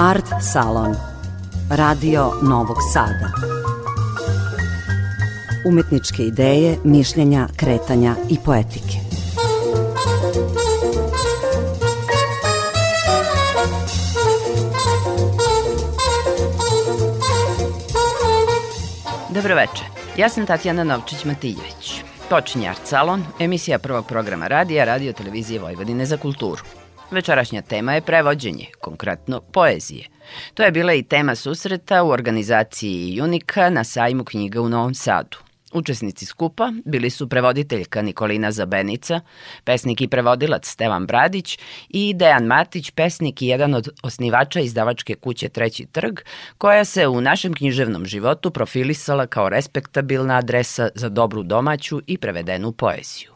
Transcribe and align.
Art 0.00 0.26
Salon 0.52 0.96
Radio 1.70 2.32
Novog 2.42 2.76
Sada 2.92 3.32
Umetničke 5.68 6.22
ideje, 6.22 6.78
mišljenja, 6.84 7.48
kretanja 7.56 8.14
i 8.30 8.36
poetike 8.44 8.98
Dobro 19.30 19.54
večer. 19.54 19.86
Ja 20.16 20.28
sam 20.28 20.46
Tatjana 20.46 20.84
Novčić-Matiljević. 20.84 22.00
Počinje 22.30 22.68
Art 22.68 22.80
Salon, 22.84 23.24
emisija 23.38 23.78
prvog 23.78 24.06
programa 24.06 24.48
radija 24.48 24.84
Radio 24.84 25.12
Televizije 25.12 25.60
Vojvodine 25.60 26.06
za 26.06 26.16
kulturu. 26.16 26.77
Večerašnja 27.10 27.62
tema 27.62 27.94
je 27.94 28.00
prevođenje, 28.00 28.66
konkretno 28.80 29.40
poezije. 29.40 30.04
To 30.54 30.62
je 30.62 30.70
bila 30.70 30.94
i 30.94 31.02
tema 31.02 31.34
susreta 31.34 32.02
u 32.02 32.08
organizaciji 32.08 33.20
Unika 33.22 33.70
na 33.70 33.84
sajmu 33.84 34.24
knjiga 34.24 34.60
u 34.60 34.68
Novom 34.68 34.94
Sadu. 34.94 35.38
Učesnici 35.72 36.26
skupa 36.26 36.72
bili 36.84 37.10
su 37.10 37.28
prevoditeljka 37.28 38.02
Nikolina 38.02 38.50
Zabenica, 38.50 39.20
pesnik 39.64 40.00
i 40.00 40.08
prevodilac 40.08 40.68
Stevan 40.68 41.06
Bradić 41.06 41.58
i 41.88 42.14
Dejan 42.14 42.44
Matić, 42.44 42.90
pesnik 42.90 43.42
i 43.42 43.46
jedan 43.46 43.74
od 43.74 43.88
osnivača 44.02 44.60
izdavačke 44.60 45.14
kuće 45.14 45.48
Treći 45.48 45.86
trg, 45.86 46.18
koja 46.58 46.84
se 46.84 47.08
u 47.08 47.20
našem 47.20 47.54
književnom 47.54 48.06
životu 48.06 48.50
profilisala 48.50 49.26
kao 49.26 49.48
respektabilna 49.48 50.36
adresa 50.36 50.88
za 50.94 51.08
dobru 51.08 51.42
domaću 51.42 52.00
i 52.06 52.18
prevedenu 52.18 52.72
poeziju. 52.72 53.30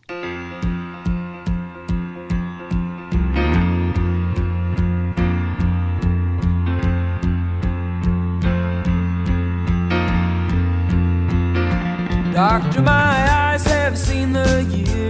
Doctor, 12.42 12.82
my 12.82 13.52
eyes 13.52 13.64
have 13.66 13.96
seen 13.96 14.32
the 14.32 14.64
years 14.64 15.01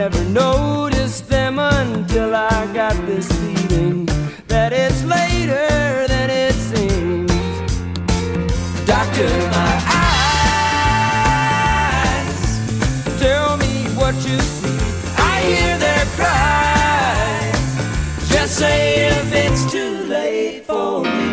never 0.00 0.24
noticed 0.30 1.28
them 1.28 1.58
until 1.58 2.34
I 2.34 2.66
got 2.72 2.96
this 3.04 3.28
feeling 3.40 4.06
that 4.46 4.72
it's 4.72 5.04
later 5.04 6.06
than 6.08 6.30
it 6.30 6.54
seems. 6.54 7.30
Doctor, 8.86 9.28
my 9.58 9.74
eyes, 12.16 12.40
tell 13.20 13.58
me 13.58 13.74
what 14.00 14.14
you 14.26 14.38
see. 14.40 14.78
I 15.18 15.42
hear 15.50 15.76
their 15.86 16.06
cries. 16.16 17.60
Just 18.30 18.56
say 18.56 19.06
if 19.08 19.30
it's 19.34 19.70
too 19.70 20.06
late 20.06 20.64
for 20.64 21.02
me. 21.02 21.29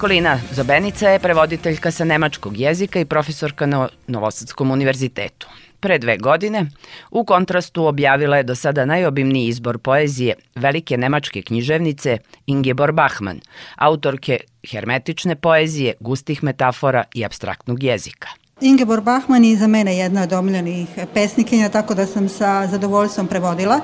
Nikolina 0.00 0.40
Zobenica 0.52 1.08
je 1.08 1.18
prevoditeljka 1.18 1.90
sa 1.90 2.04
nemačkog 2.04 2.56
jezika 2.56 3.00
i 3.00 3.04
profesorka 3.04 3.66
na 3.66 3.88
Novosadskom 4.06 4.70
univerzitetu. 4.70 5.48
Pre 5.80 5.98
dve 5.98 6.16
godine, 6.16 6.66
u 7.10 7.24
kontrastu 7.24 7.84
objavila 7.84 8.36
je 8.36 8.42
do 8.42 8.54
sada 8.54 8.84
najobimniji 8.84 9.48
izbor 9.48 9.78
poezije 9.78 10.34
velike 10.54 10.96
nemačke 10.96 11.42
književnice 11.42 12.18
Ingeborg 12.46 12.94
Bachmann, 12.94 13.40
autorke 13.76 14.40
hermetične 14.70 15.36
poezije, 15.36 15.94
gustih 16.00 16.44
metafora 16.44 17.04
i 17.14 17.24
abstraktnog 17.24 17.82
jezika. 17.82 18.28
Ingeborg 18.60 19.04
Bachmann 19.04 19.44
je 19.44 19.56
za 19.56 19.66
mene 19.66 19.96
jedna 19.96 20.22
od 20.22 20.32
omiljenih 20.32 20.88
pesnikinja, 21.14 21.68
tako 21.68 21.94
da 21.94 22.06
sam 22.06 22.28
sa 22.28 22.66
zadovoljstvom 22.66 23.26
prevodila. 23.26 23.80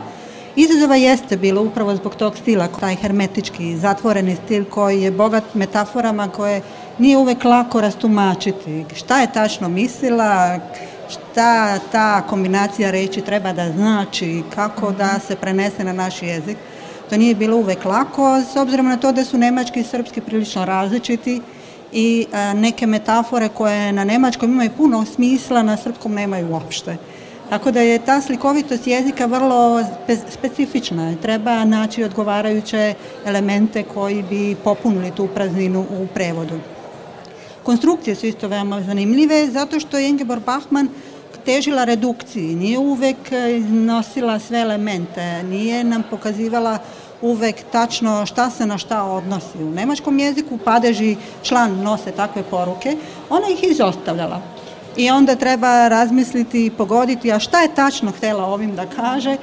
Izazova 0.56 0.96
jeste 0.96 1.36
bilo 1.36 1.62
upravo 1.62 1.96
zbog 1.96 2.14
tog 2.14 2.36
stila, 2.36 2.68
taj 2.68 2.94
hermetički, 2.94 3.76
zatvoreni 3.76 4.36
stil 4.44 4.64
koji 4.64 5.02
je 5.02 5.10
bogat 5.10 5.44
metaforama 5.54 6.28
koje 6.28 6.62
nije 6.98 7.18
uvek 7.18 7.44
lako 7.44 7.80
rastumačiti. 7.80 8.84
Šta 8.94 9.20
je 9.20 9.32
tačno 9.32 9.68
mislila, 9.68 10.60
šta 11.08 11.78
ta 11.92 12.22
kombinacija 12.22 12.90
reči 12.90 13.20
treba 13.20 13.52
da 13.52 13.72
znači, 13.72 14.42
kako 14.54 14.92
da 14.92 15.18
se 15.26 15.36
prenese 15.36 15.84
na 15.84 15.92
naš 15.92 16.22
jezik. 16.22 16.56
To 17.10 17.16
nije 17.16 17.34
bilo 17.34 17.56
uvek 17.56 17.84
lako, 17.84 18.42
s 18.52 18.56
obzirom 18.56 18.86
na 18.86 18.96
to 18.96 19.12
da 19.12 19.24
su 19.24 19.38
nemački 19.38 19.80
i 19.80 19.84
srpski 19.84 20.20
prilično 20.20 20.64
različiti 20.64 21.40
i 21.92 22.26
a, 22.32 22.52
neke 22.52 22.86
metafore 22.86 23.48
koje 23.48 23.92
na 23.92 24.04
nemačkom 24.04 24.50
imaju 24.50 24.70
puno 24.76 25.04
smisla, 25.04 25.62
na 25.62 25.76
srpskom 25.76 26.14
nemaju 26.14 26.48
uopšte. 26.50 26.96
Tako 27.50 27.70
da 27.70 27.80
je 27.80 27.98
ta 27.98 28.20
slikovitost 28.20 28.86
jezika 28.86 29.26
vrlo 29.26 29.84
specifična. 30.30 31.14
Treba 31.22 31.64
naći 31.64 32.04
odgovarajuće 32.04 32.94
elemente 33.24 33.82
koji 33.82 34.22
bi 34.22 34.56
popunili 34.64 35.10
tu 35.10 35.28
prazninu 35.34 35.80
u 35.80 36.06
prevodu. 36.14 36.60
Konstrukcije 37.62 38.14
su 38.16 38.26
isto 38.26 38.48
veoma 38.48 38.82
zanimljive 38.82 39.46
zato 39.46 39.80
što 39.80 39.98
je 39.98 40.08
Ingeborg 40.08 40.42
Bachmann 40.42 40.88
težila 41.46 41.84
redukciji, 41.84 42.54
nije 42.54 42.78
uvek 42.78 43.16
nosila 43.70 44.38
sve 44.38 44.60
elemente, 44.60 45.42
nije 45.42 45.84
nam 45.84 46.02
pokazivala 46.10 46.78
uvek 47.22 47.56
tačno 47.72 48.26
šta 48.26 48.50
se 48.50 48.66
na 48.66 48.78
šta 48.78 49.02
odnosi. 49.02 49.58
U 49.58 49.70
nemačkom 49.70 50.18
jeziku 50.18 50.58
padeži 50.58 51.16
član 51.42 51.82
nose 51.82 52.12
takve 52.12 52.42
poruke, 52.42 52.96
ona 53.30 53.46
ih 53.48 53.70
izostavljala. 53.70 54.55
I 54.96 55.10
onda 55.10 55.34
treba 55.34 55.88
razmisliti 55.88 56.66
i 56.66 56.70
pogoditi, 56.70 57.32
a 57.32 57.38
šta 57.38 57.60
je 57.62 57.74
tačno 57.74 58.10
htela 58.10 58.44
ovim 58.44 58.76
da 58.76 58.86
kaže, 58.86 59.36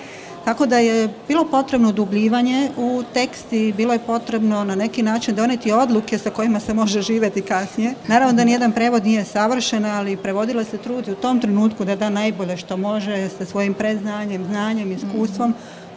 Tako 0.45 0.65
da 0.65 0.77
je 0.77 1.09
bilo 1.27 1.45
potrebno 1.45 1.91
dubljivanje 1.91 2.69
u 2.77 3.03
tekst 3.13 3.53
i 3.53 3.73
bilo 3.77 3.93
je 3.93 3.99
potrebno 3.99 4.63
na 4.63 4.75
neki 4.75 5.03
način 5.03 5.35
doneti 5.35 5.71
odluke 5.71 6.17
sa 6.17 6.29
kojima 6.29 6.59
se 6.59 6.73
može 6.73 7.01
živeti 7.01 7.41
kasnije. 7.41 7.93
Naravno 8.07 8.33
da 8.33 8.43
nijedan 8.43 8.71
prevod 8.71 9.05
nije 9.05 9.25
savršen, 9.25 9.85
ali 9.85 10.17
prevodila 10.17 10.63
se 10.63 10.77
trudi 10.77 11.11
u 11.11 11.15
tom 11.15 11.39
trenutku 11.39 11.85
da 11.85 11.95
da 11.95 12.09
najbolje 12.09 12.57
što 12.57 12.77
može 12.77 13.29
sa 13.37 13.45
svojim 13.45 13.73
preznanjem, 13.73 14.45
znanjem, 14.45 14.91
iskustvom, 14.91 15.53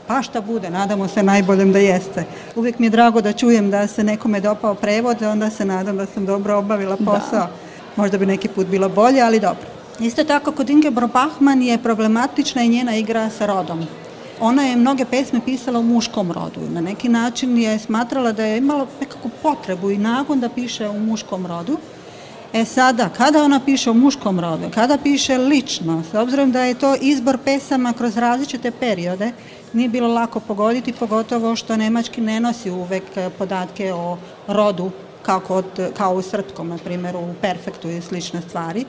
pa 0.06 0.22
šta 0.22 0.40
bude, 0.40 0.70
nadamo 0.70 1.08
se 1.08 1.22
najboljem 1.22 1.72
da 1.72 1.78
jeste. 1.78 2.24
Uvijek 2.56 2.78
mi 2.78 2.86
je 2.86 2.90
drago 2.90 3.20
da 3.20 3.32
čujem 3.32 3.70
da 3.70 3.86
se 3.86 4.04
nekome 4.04 4.40
dopao 4.40 4.74
prevod, 4.74 5.22
onda 5.22 5.50
se 5.50 5.64
nadam 5.64 5.96
da 5.96 6.06
sam 6.06 6.26
dobro 6.26 6.58
obavila 6.58 6.96
da. 6.98 7.04
posao. 7.04 7.38
Da. 7.38 7.65
Možda 7.96 8.18
bi 8.18 8.26
neki 8.26 8.48
put 8.48 8.66
bilo 8.66 8.88
bolje, 8.88 9.20
ali 9.22 9.40
dobro. 9.40 9.66
Isto 10.00 10.24
tako, 10.24 10.52
kod 10.52 10.70
Ingeborg 10.70 11.12
Bachmann 11.12 11.62
je 11.62 11.78
problematična 11.78 12.62
i 12.62 12.68
njena 12.68 12.96
igra 12.96 13.30
sa 13.30 13.46
rodom. 13.46 13.86
Ona 14.40 14.62
je 14.62 14.76
mnoge 14.76 15.04
pesme 15.04 15.40
pisala 15.44 15.78
u 15.78 15.82
muškom 15.82 16.32
rodu. 16.32 16.60
Na 16.70 16.80
neki 16.80 17.08
način 17.08 17.58
je 17.58 17.78
smatrala 17.78 18.32
da 18.32 18.44
je 18.44 18.58
imala 18.58 18.86
nekakvu 19.00 19.30
potrebu 19.42 19.90
i 19.90 19.98
nagon 19.98 20.40
da 20.40 20.48
piše 20.48 20.88
u 20.88 20.98
muškom 20.98 21.46
rodu. 21.46 21.78
E 22.52 22.64
sada, 22.64 23.08
kada 23.08 23.42
ona 23.42 23.60
piše 23.60 23.90
u 23.90 23.94
muškom 23.94 24.40
rodu, 24.40 24.70
kada 24.74 24.98
piše 24.98 25.38
lično, 25.38 26.02
s 26.12 26.14
obzirom 26.14 26.52
da 26.52 26.62
je 26.64 26.74
to 26.74 26.94
izbor 27.00 27.38
pesama 27.44 27.92
kroz 27.92 28.16
različite 28.16 28.70
periode, 28.70 29.32
nije 29.72 29.88
bilo 29.88 30.08
lako 30.08 30.40
pogoditi, 30.40 30.92
pogotovo 30.92 31.56
što 31.56 31.76
nemački 31.76 32.20
ne 32.20 32.40
nosi 32.40 32.70
uvek 32.70 33.02
podatke 33.38 33.92
o 33.94 34.16
rodu 34.48 34.90
kao, 35.26 35.40
kod, 35.40 35.64
kao 35.96 36.14
u 36.14 36.22
srpskom, 36.22 36.68
na 36.68 36.78
primjer 36.78 37.16
u 37.16 37.34
perfektu 37.40 37.88
i 37.88 38.00
slične 38.00 38.42
stvari. 38.42 38.84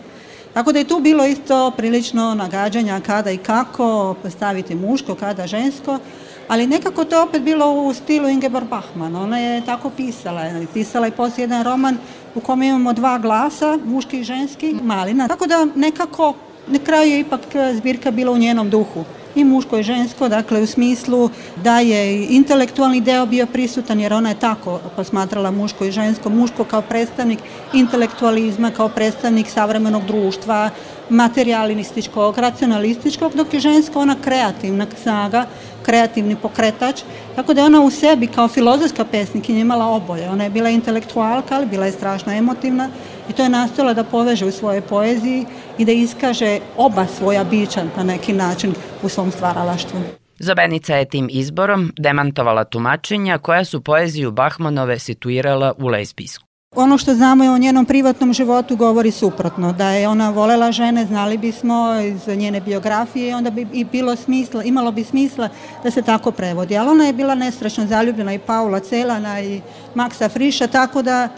Tako 0.54 0.72
da 0.72 0.80
je 0.80 0.88
tu 0.88 1.00
bilo 1.00 1.26
isto 1.26 1.72
prilično 1.78 2.36
nagađanja 2.36 3.02
kada 3.06 3.32
i 3.32 3.38
kako 3.38 4.16
postaviti 4.24 4.76
muško, 4.76 5.16
kada 5.16 5.48
žensko, 5.48 6.00
ali 6.48 6.68
nekako 6.68 7.06
to 7.06 7.24
opet 7.24 7.42
bilo 7.42 7.72
u 7.72 7.94
stilu 7.94 8.30
Ingeborg 8.30 8.68
Bachmann. 8.68 9.16
Ona 9.16 9.40
je 9.40 9.66
tako 9.66 9.90
pisala. 9.90 10.42
Pisala 10.74 11.06
je 11.06 11.12
poslije 11.12 11.44
jedan 11.44 11.64
roman 11.64 11.98
u 12.36 12.40
kome 12.40 12.68
imamo 12.68 12.94
dva 12.94 13.18
glasa, 13.18 13.78
muški 13.86 14.20
i 14.20 14.24
ženski, 14.24 14.76
malina. 14.84 15.28
Tako 15.28 15.48
da 15.48 15.68
nekako 15.76 16.34
na 16.68 16.80
kraju 16.80 17.12
je 17.12 17.20
ipak 17.20 17.42
zbirka 17.74 18.12
bila 18.12 18.32
u 18.32 18.38
njenom 18.38 18.70
duhu 18.70 19.04
i 19.38 19.44
muško 19.44 19.78
i 19.78 19.84
žensko, 19.84 20.30
dakle 20.30 20.62
u 20.62 20.66
smislu 20.66 21.30
da 21.64 21.80
je 21.80 22.26
intelektualni 22.26 23.02
deo 23.02 23.26
bio 23.26 23.46
prisutan 23.46 24.00
jer 24.00 24.14
ona 24.14 24.30
je 24.30 24.40
tako 24.40 24.80
posmatrala 24.96 25.52
muško 25.52 25.86
i 25.86 25.92
žensko, 25.92 26.30
muško 26.30 26.64
kao 26.64 26.82
predstavnik 26.82 27.40
intelektualizma, 27.74 28.72
kao 28.72 28.90
predstavnik 28.90 29.48
savremenog 29.50 30.06
društva, 30.06 30.70
materialističkog, 31.10 32.38
racionalističkog, 32.38 33.34
dok 33.36 33.54
je 33.54 33.60
ženska 33.60 34.00
ona 34.00 34.16
kreativna 34.24 34.86
snaga, 35.04 35.46
kreativni 35.86 36.36
pokretač, 36.36 37.04
tako 37.36 37.54
da 37.54 37.62
je 37.62 37.66
ona 37.66 37.82
u 37.82 37.90
sebi 37.92 38.28
kao 38.28 38.48
filozofska 38.48 39.06
pesnikinja 39.06 39.60
imala 39.60 39.86
oboje. 39.86 40.30
Ona 40.30 40.44
je 40.44 40.50
bila 40.50 40.70
intelektualka, 40.70 41.56
ali 41.56 41.66
bila 41.66 41.86
je 41.86 41.92
strašno 41.92 42.34
emotivna 42.34 42.90
i 43.30 43.34
to 43.34 43.44
je 43.44 43.50
nastojala 43.50 43.94
da 43.94 44.04
poveže 44.04 44.46
u 44.46 44.52
svojoj 44.52 44.82
poeziji 44.82 45.46
i 45.78 45.86
da 45.86 45.92
iskaže 45.92 46.60
oba 46.78 47.06
svoja 47.06 47.44
bića 47.44 47.84
na 47.98 48.04
neki 48.04 48.34
način 48.34 48.74
u 49.04 49.10
svom 49.10 49.32
stvaralaštvu. 49.32 50.00
Zabenica 50.40 50.96
je 50.96 51.06
tim 51.06 51.28
izborom 51.32 51.94
demantovala 51.98 52.64
tumačenja 52.64 53.38
koja 53.38 53.66
su 53.66 53.82
poeziju 53.82 54.32
Bahmanove 54.32 55.00
situirala 55.00 55.74
u 55.78 55.88
lezbijsku. 55.88 56.48
Ono 56.76 56.98
što 56.98 57.14
znamo 57.14 57.44
je 57.44 57.52
o 57.52 57.58
njenom 57.58 57.86
privatnom 57.86 58.34
životu 58.34 58.76
govori 58.76 59.12
suprotno, 59.12 59.74
da 59.74 59.90
je 59.90 60.08
ona 60.08 60.30
volela 60.30 60.72
žene, 60.72 61.06
znali 61.06 61.38
bismo 61.38 62.00
iz 62.00 62.38
njene 62.38 62.62
biografije, 62.62 63.36
onda 63.36 63.50
bi 63.50 63.68
i 63.74 63.86
bilo 63.86 64.16
smisla, 64.16 64.64
imalo 64.64 64.92
bi 64.92 65.04
smisla 65.04 65.50
da 65.84 65.92
se 65.92 66.02
tako 66.02 66.32
prevodi. 66.32 66.78
Ali 66.78 66.90
ona 66.90 67.06
je 67.06 67.14
bila 67.14 67.36
nesrećno 67.36 67.86
zaljubljena 67.86 68.34
i 68.34 68.40
Paula 68.40 68.80
Celana 68.80 69.42
i 69.42 69.62
Maksa 69.96 70.30
Friša, 70.30 70.68
tako 70.68 71.02
da 71.02 71.30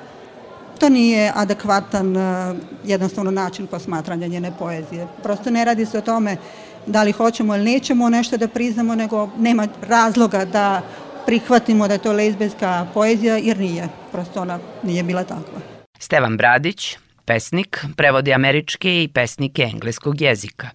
to 0.80 0.90
nije 0.90 1.32
adekvatan 1.36 2.18
e, 2.18 2.56
jednostavno 2.84 3.32
način 3.32 3.68
posmatranja 3.68 4.28
njene 4.28 4.52
poezije. 4.60 5.08
Prosto 5.24 5.50
ne 5.50 5.66
radi 5.66 5.86
se 5.86 5.98
o 5.98 6.02
tome 6.02 6.38
da 6.86 7.04
li 7.04 7.12
hoćemo 7.12 7.56
ili 7.56 7.72
nećemo 7.72 8.10
nešto 8.10 8.38
da 8.38 8.48
priznamo, 8.48 8.96
nego 8.96 9.30
nema 9.38 9.68
razloga 9.82 10.46
da 10.46 10.82
prihvatimo 11.26 11.88
da 11.88 11.94
je 11.94 12.02
to 12.02 12.12
lezbijska 12.14 12.88
poezija, 12.94 13.38
jer 13.38 13.60
nije. 13.60 13.88
Prosto 14.12 14.42
ona 14.42 14.60
nije 14.84 15.04
bila 15.04 15.24
takva. 15.24 15.62
Stevan 16.00 16.38
Bradić, 16.38 16.98
pesnik, 17.26 17.86
prevodi 17.96 18.34
američke 18.34 19.04
i 19.04 19.08
pesnike 19.08 19.62
engleskog 19.62 20.22
jezika. 20.22 20.70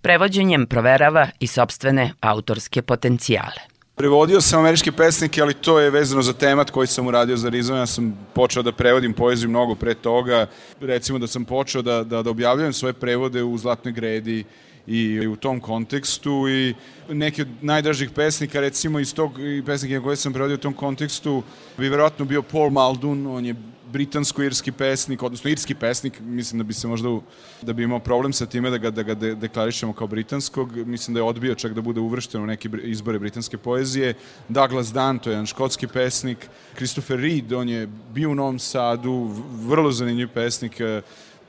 Prevođenjem 0.00 0.66
proverava 0.66 1.28
i 1.40 1.46
sobstvene 1.46 2.12
autorske 2.20 2.82
potencijale. 2.82 3.75
Prevodio 3.98 4.40
sam 4.40 4.60
američke 4.60 4.92
pesnike, 4.92 5.42
ali 5.42 5.54
to 5.54 5.80
je 5.80 5.90
vezano 5.90 6.22
za 6.22 6.32
temat 6.32 6.70
koji 6.70 6.86
sam 6.86 7.06
uradio 7.06 7.36
za 7.36 7.48
Rizon. 7.48 7.76
Ja 7.76 7.86
sam 7.86 8.26
počeo 8.34 8.62
da 8.62 8.72
prevodim 8.72 9.12
poeziju 9.12 9.48
mnogo 9.48 9.74
pre 9.74 9.94
toga. 9.94 10.46
Recimo 10.80 11.18
da 11.18 11.26
sam 11.26 11.44
počeo 11.44 11.82
da, 11.82 12.04
da, 12.04 12.22
da 12.22 12.30
objavljujem 12.30 12.72
svoje 12.72 12.92
prevode 12.92 13.42
u 13.42 13.58
Zlatnoj 13.58 13.92
gredi 13.92 14.44
i 14.86 15.26
u 15.26 15.36
tom 15.36 15.60
kontekstu 15.60 16.48
i 16.48 16.74
neki 17.08 17.42
od 17.42 17.48
najdražih 17.62 18.10
pesnika 18.10 18.60
recimo 18.60 19.00
iz 19.00 19.14
tog 19.14 19.32
pesnika 19.66 20.02
koje 20.02 20.16
sam 20.16 20.32
prevodio 20.32 20.54
u 20.54 20.66
tom 20.66 20.74
kontekstu 20.74 21.42
bi 21.78 21.88
verovatno 21.88 22.24
bio 22.24 22.42
Paul 22.42 22.70
Muldoon, 22.70 23.26
on 23.26 23.46
je 23.46 23.54
britansko-irski 23.96 24.72
pesnik, 24.72 25.22
odnosno 25.22 25.50
irski 25.50 25.74
pesnik, 25.74 26.20
mislim 26.20 26.58
da 26.58 26.64
bi 26.64 26.74
se 26.74 26.88
možda, 26.88 27.08
da 27.62 27.72
bi 27.72 27.82
imao 27.82 27.98
problem 27.98 28.32
sa 28.32 28.46
time 28.46 28.70
da 28.70 28.78
ga, 28.78 28.90
da 28.90 29.02
ga 29.02 29.14
de, 29.14 29.34
deklarišemo 29.34 29.92
kao 29.92 30.06
britanskog, 30.06 30.76
mislim 30.76 31.14
da 31.14 31.20
je 31.20 31.24
odbio 31.24 31.54
čak 31.54 31.72
da 31.74 31.80
bude 31.80 32.00
uvršten 32.00 32.42
u 32.42 32.46
neke 32.46 32.68
izbore 32.82 33.18
britanske 33.18 33.56
poezije. 33.56 34.14
Douglas 34.48 34.92
Dunn, 34.92 35.18
to 35.18 35.30
je 35.30 35.34
jedan 35.34 35.46
škotski 35.46 35.86
pesnik. 35.86 36.48
Christopher 36.74 37.20
Reed, 37.20 37.52
on 37.52 37.68
je 37.68 37.88
bio 38.12 38.30
u 38.30 38.34
Novom 38.34 38.58
Sadu, 38.58 39.30
vrlo 39.64 39.92
zanimljiv 39.92 40.28
pesnik, 40.28 40.80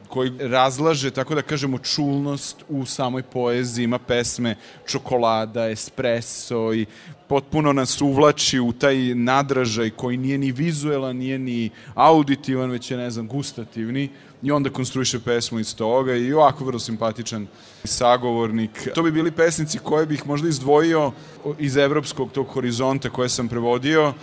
koji 0.07 0.31
razlaže, 0.39 1.11
tako 1.11 1.35
da 1.35 1.41
kažemo, 1.41 1.77
čulnost 1.77 2.63
u 2.69 2.85
samoj 2.85 3.23
poeziji, 3.23 3.83
ima 3.83 3.99
pesme 3.99 4.55
čokolada, 4.85 5.69
espresso 5.69 6.73
i 6.73 6.85
potpuno 7.27 7.73
nas 7.73 8.01
uvlači 8.01 8.59
u 8.59 8.71
taj 8.71 8.97
nadražaj 9.15 9.89
koji 9.89 10.17
nije 10.17 10.37
ni 10.37 10.51
vizuelan, 10.51 11.15
nije 11.15 11.39
ni 11.39 11.69
auditivan, 11.95 12.71
već 12.71 12.91
je, 12.91 12.97
ne 12.97 13.11
znam, 13.11 13.27
gustativni. 13.27 14.09
I 14.43 14.51
onda 14.51 14.69
konstruiše 14.69 15.19
pesmu 15.19 15.59
iz 15.59 15.75
toga 15.75 16.15
i 16.15 16.33
ovako 16.33 16.65
vrlo 16.65 16.79
simpatičan 16.79 17.47
sagovornik. 17.83 18.89
To 18.95 19.03
bi 19.03 19.11
bili 19.11 19.31
pesnici 19.31 19.79
koje 19.79 20.05
bih 20.05 20.27
možda 20.27 20.47
izdvojio 20.49 21.11
iz 21.59 21.77
evropskog 21.77 22.31
tog 22.31 22.47
horizonta 22.47 23.09
koje 23.09 23.29
sam 23.29 23.47
prevodio, 23.47 24.13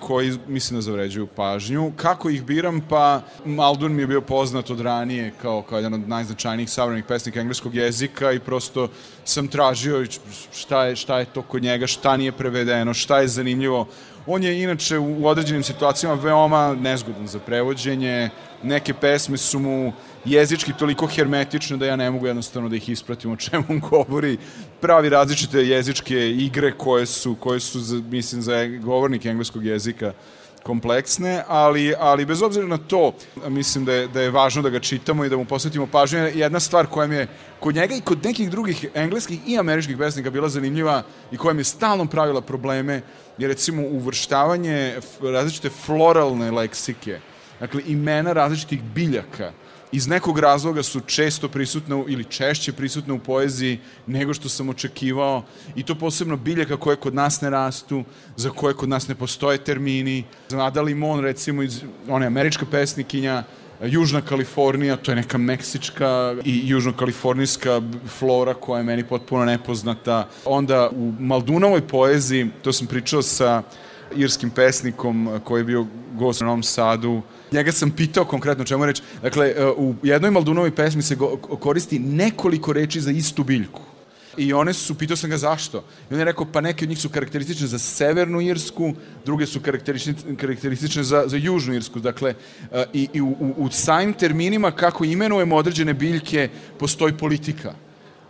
koji 0.00 0.32
mislim 0.48 0.78
da 0.78 0.82
zavređuju 0.82 1.26
pažnju. 1.26 1.92
Kako 1.96 2.30
ih 2.30 2.44
biram? 2.44 2.80
Pa 2.88 3.20
Maldun 3.44 3.92
mi 3.92 4.02
je 4.02 4.06
bio 4.06 4.20
poznat 4.20 4.70
od 4.70 4.80
ranije 4.80 5.32
kao, 5.42 5.62
kao 5.62 5.78
jedan 5.78 5.94
od 5.94 6.08
najznačajnijih 6.08 6.70
savremenih 6.70 7.04
pesnika 7.04 7.40
engleskog 7.40 7.74
jezika 7.74 8.32
i 8.32 8.40
prosto 8.40 8.88
sam 9.24 9.48
tražio 9.48 10.06
šta 10.52 10.84
je, 10.84 10.96
šta 10.96 11.18
je 11.18 11.24
to 11.24 11.42
kod 11.42 11.62
njega, 11.62 11.86
šta 11.86 12.16
nije 12.16 12.32
prevedeno, 12.32 12.94
šta 12.94 13.18
je 13.18 13.28
zanimljivo. 13.28 13.86
On 14.26 14.42
je 14.42 14.62
inače 14.62 14.98
u 14.98 15.26
određenim 15.26 15.62
situacijama 15.62 16.22
veoma 16.22 16.74
nezgodan 16.74 17.26
za 17.26 17.38
prevođenje, 17.38 18.30
neke 18.64 18.94
pesme 18.94 19.36
su 19.36 19.58
mu 19.58 19.92
jezički 20.24 20.72
toliko 20.72 21.06
hermetične 21.06 21.76
da 21.76 21.86
ja 21.86 21.96
ne 21.96 22.10
mogu 22.10 22.26
jednostavno 22.26 22.68
da 22.68 22.76
ih 22.76 22.88
ispratim 22.88 23.32
o 23.32 23.36
čemu 23.36 23.64
on 23.68 23.80
govori. 23.80 24.38
Pravi 24.80 25.08
različite 25.08 25.58
jezičke 25.58 26.30
igre 26.30 26.72
koje 26.72 27.06
su, 27.06 27.34
koje 27.34 27.60
su 27.60 27.80
za, 27.80 28.02
mislim, 28.10 28.42
za 28.42 28.66
govornike 28.66 29.28
engleskog 29.28 29.66
jezika 29.66 30.12
kompleksne, 30.64 31.42
ali, 31.48 31.94
ali 31.98 32.24
bez 32.24 32.42
obzira 32.42 32.66
na 32.66 32.78
to, 32.78 33.12
mislim 33.48 33.84
da 33.84 33.92
je, 33.92 34.08
da 34.08 34.22
je 34.22 34.30
važno 34.30 34.62
da 34.62 34.70
ga 34.70 34.80
čitamo 34.80 35.24
i 35.24 35.28
da 35.28 35.36
mu 35.36 35.44
posvetimo 35.44 35.86
pažnju. 35.86 36.18
Jedna 36.34 36.60
stvar 36.60 36.86
koja 36.86 37.06
mi 37.06 37.14
je 37.14 37.28
kod 37.60 37.74
njega 37.74 37.94
i 37.94 38.00
kod 38.00 38.24
nekih 38.24 38.50
drugih 38.50 38.86
engleskih 38.94 39.40
i 39.46 39.58
američkih 39.58 39.96
pesnika 39.98 40.30
bila 40.30 40.48
zanimljiva 40.48 41.02
i 41.32 41.36
koja 41.36 41.54
mi 41.54 41.60
je 41.60 41.64
stalno 41.64 42.06
pravila 42.06 42.40
probleme 42.40 43.02
je 43.38 43.48
recimo 43.48 43.82
uvrštavanje 43.82 44.94
različite 45.22 45.70
floralne 45.70 46.50
leksike, 46.50 47.20
dakle 47.60 47.82
imena 47.86 48.32
različitih 48.32 48.82
biljaka 48.82 49.52
iz 49.94 50.08
nekog 50.08 50.38
razloga 50.38 50.82
su 50.82 51.00
često 51.00 51.48
prisutne 51.48 52.04
ili 52.08 52.24
češće 52.24 52.72
prisutne 52.72 53.14
u 53.14 53.18
poeziji 53.18 53.78
nego 54.06 54.34
što 54.34 54.48
sam 54.48 54.68
očekivao 54.68 55.42
i 55.76 55.82
to 55.82 55.94
posebno 55.94 56.36
biljaka 56.36 56.76
koje 56.76 56.96
kod 56.96 57.14
nas 57.14 57.40
ne 57.40 57.50
rastu, 57.50 58.04
za 58.36 58.50
koje 58.50 58.74
kod 58.74 58.88
nas 58.88 59.08
ne 59.08 59.14
postoje 59.14 59.58
termini. 59.58 60.24
Ada 60.52 60.82
Limon, 60.82 61.20
recimo, 61.20 61.62
iz, 61.62 61.82
ona 62.08 62.24
je 62.24 62.26
američka 62.26 62.66
pesnikinja, 62.70 63.42
Južna 63.82 64.20
Kalifornija, 64.20 64.96
to 64.96 65.12
je 65.12 65.16
neka 65.16 65.38
meksička 65.38 66.34
i 66.44 66.68
južno-kalifornijska 66.68 67.82
flora 68.18 68.54
koja 68.54 68.78
je 68.78 68.84
meni 68.84 69.04
potpuno 69.04 69.44
nepoznata. 69.44 70.28
Onda 70.44 70.90
u 70.92 71.12
Maldunovoj 71.18 71.88
poeziji, 71.88 72.50
to 72.62 72.72
sam 72.72 72.86
pričao 72.86 73.22
sa 73.22 73.62
irskim 74.16 74.50
pesnikom 74.50 75.40
koji 75.44 75.60
je 75.60 75.64
bio 75.64 75.86
gost 76.12 76.42
u 76.42 76.44
Novom 76.44 76.62
Sadu, 76.62 77.22
njega 77.54 77.72
sam 77.72 77.90
pitao 77.90 78.24
konkretno 78.24 78.64
čemu 78.64 78.86
reći. 78.86 79.02
Dakle, 79.22 79.46
e, 79.56 79.66
u 79.66 79.94
jednoj 80.02 80.30
Maldunovoj 80.30 80.74
pesmi 80.74 81.02
se 81.02 81.16
koristi 81.60 81.98
nekoliko 81.98 82.72
reči 82.72 83.00
za 83.00 83.10
istu 83.10 83.44
biljku. 83.44 83.80
I 84.36 84.52
one 84.52 84.72
su, 84.72 84.94
pitao 84.94 85.16
sam 85.16 85.30
ga 85.30 85.36
zašto. 85.36 85.84
I 86.10 86.14
on 86.14 86.18
je 86.18 86.24
rekao, 86.24 86.46
pa 86.52 86.60
neke 86.60 86.84
od 86.84 86.88
njih 86.88 86.98
su 86.98 87.08
karakteristične 87.08 87.66
za 87.66 87.78
severnu 87.78 88.40
Irsku, 88.40 88.92
druge 89.24 89.46
su 89.46 89.60
karakteristične, 89.60 90.36
karakteristične 90.36 91.02
za, 91.02 91.24
za 91.26 91.36
južnu 91.36 91.74
Irsku. 91.74 92.00
Dakle, 92.00 92.34
e, 92.72 92.84
i, 92.92 93.08
i 93.12 93.20
u, 93.20 93.28
u, 93.28 93.54
u 93.56 93.70
samim 93.70 94.12
terminima 94.12 94.70
kako 94.70 95.04
imenujemo 95.04 95.56
određene 95.56 95.94
biljke, 95.94 96.48
postoji 96.78 97.12
politika. 97.12 97.74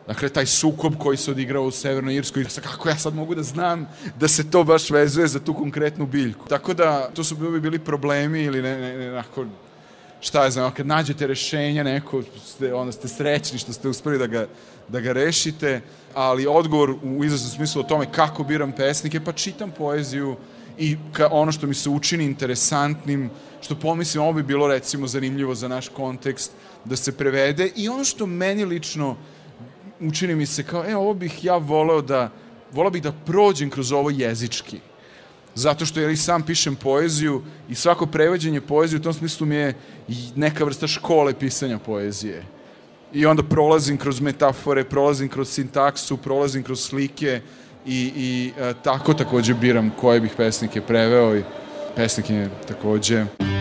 Dakle, 0.07 0.29
taj 0.29 0.47
sukob 0.47 0.95
koji 0.99 1.17
se 1.17 1.31
odigrao 1.31 1.63
u 1.63 1.71
Severnoj 1.71 2.15
Irskoj, 2.15 2.45
kako 2.63 2.89
ja 2.89 2.97
sad 2.97 3.15
mogu 3.15 3.35
da 3.35 3.43
znam 3.43 3.89
da 4.21 4.29
se 4.29 4.51
to 4.51 4.65
baš 4.65 4.91
vezuje 4.91 5.27
za 5.29 5.41
tu 5.41 5.55
konkretnu 5.55 6.07
biljku. 6.07 6.49
Tako 6.49 6.75
da, 6.75 7.11
to 7.15 7.25
su 7.25 7.37
bili, 7.37 7.61
bili 7.61 7.79
problemi 7.79 8.43
ili 8.43 8.63
ne, 8.63 8.81
ne, 8.81 8.99
ne, 8.99 9.11
nako, 9.11 9.47
šta 10.21 10.45
je 10.45 10.51
znam, 10.51 10.75
kad 10.75 10.87
nađete 10.87 11.27
rešenje 11.27 11.85
neko, 11.85 12.23
ste, 12.45 12.75
onda 12.75 12.93
ste 12.93 13.09
srećni 13.09 13.59
što 13.59 13.73
ste 13.73 13.89
uspeli 13.89 14.19
da 14.19 14.27
ga, 14.27 14.47
da 14.89 15.01
ga 15.01 15.13
rešite, 15.13 15.81
ali 16.15 16.47
odgovor 16.47 16.91
u 16.91 17.25
izraznom 17.25 17.51
smislu 17.51 17.81
o 17.81 17.89
tome 17.89 18.13
kako 18.13 18.45
biram 18.45 18.73
pesnike, 18.73 19.21
pa 19.21 19.33
čitam 19.33 19.71
poeziju 19.71 20.37
i 20.79 20.97
ka, 21.13 21.29
ono 21.33 21.53
što 21.53 21.67
mi 21.67 21.75
se 21.75 21.91
učini 21.91 22.25
interesantnim, 22.25 23.31
što 23.61 23.75
pomislim, 23.75 24.23
ovo 24.23 24.33
bi 24.33 24.43
bilo 24.43 24.69
recimo 24.69 25.07
zanimljivo 25.07 25.55
za 25.55 25.69
naš 25.69 25.89
kontekst, 25.89 26.53
da 26.85 26.97
se 26.97 27.17
prevede 27.17 27.71
i 27.77 27.89
ono 27.89 28.05
što 28.05 28.27
meni 28.27 28.65
lično 28.65 29.17
učini 30.01 30.35
mi 30.35 30.47
se 30.47 30.63
kao, 30.63 30.85
e, 30.85 30.97
ovo 30.97 31.15
bih 31.15 31.45
ja 31.45 31.57
voleo 31.57 32.03
da, 32.03 32.31
voleo 32.73 32.91
bih 32.91 33.03
da 33.03 33.13
prođem 33.13 33.71
kroz 33.71 33.93
ovo 33.93 34.11
jezički. 34.11 34.81
Zato 35.55 35.87
što 35.87 36.01
ja 36.01 36.11
i 36.11 36.17
sam 36.17 36.43
pišem 36.43 36.77
poeziju 36.77 37.43
i 37.69 37.75
svako 37.75 38.07
prevođenje 38.07 38.61
poezije 38.61 39.01
u 39.01 39.03
tom 39.03 39.13
smislu 39.13 39.47
mi 39.47 39.55
je 39.55 39.75
neka 40.37 40.65
vrsta 40.65 40.87
škole 40.87 41.35
pisanja 41.35 41.79
poezije. 41.79 42.45
I 43.13 43.27
onda 43.27 43.43
prolazim 43.43 43.97
kroz 43.97 44.21
metafore, 44.21 44.85
prolazim 44.85 45.29
kroz 45.29 45.49
sintaksu, 45.49 46.17
prolazim 46.17 46.63
kroz 46.63 46.81
slike 46.81 47.41
i, 47.87 48.13
i 48.17 48.53
e, 48.59 48.75
tako 48.83 49.15
takođe 49.15 49.55
biram 49.55 49.91
koje 50.01 50.21
bih 50.21 50.33
pesnike 50.37 50.81
preveo 50.81 51.37
i 51.37 51.43
pesnike 51.97 52.49
takođe. 52.67 53.25
Kentucky 53.39 53.54